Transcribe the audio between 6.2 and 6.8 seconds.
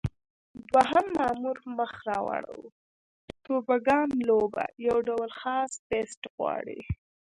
غواړي.